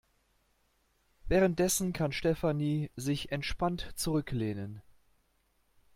Währenddessen 1.27 1.93
kann 1.93 2.11
Stefanie 2.11 2.89
sich 2.95 3.31
entspannt 3.31 3.87
zurücklehnen. 3.93 4.81